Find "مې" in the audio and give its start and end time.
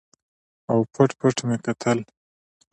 1.47-1.57